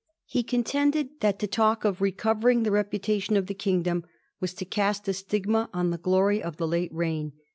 [0.25, 4.03] He contended that to talk of * re covering' the reputation of the kingdom
[4.39, 7.33] was to cast a stigma on the glory of the late reign.